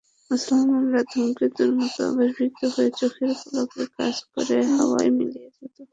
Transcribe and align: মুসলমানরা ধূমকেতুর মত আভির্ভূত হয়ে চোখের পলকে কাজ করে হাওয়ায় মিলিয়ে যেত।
মুসলমানরা 0.31 1.01
ধূমকেতুর 1.11 1.69
মত 1.77 1.95
আভির্ভূত 2.07 2.59
হয়ে 2.73 2.91
চোখের 2.99 3.31
পলকে 3.41 3.83
কাজ 3.97 4.15
করে 4.31 4.57
হাওয়ায় 4.71 5.11
মিলিয়ে 5.17 5.49
যেত। 5.55 5.77